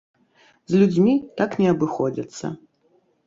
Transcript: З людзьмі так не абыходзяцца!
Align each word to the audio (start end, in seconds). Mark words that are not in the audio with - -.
З 0.71 0.79
людзьмі 0.83 1.13
так 1.41 1.49
не 1.63 1.67
абыходзяцца! 1.73 2.45